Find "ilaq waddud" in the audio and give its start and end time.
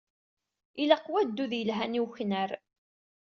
0.81-1.51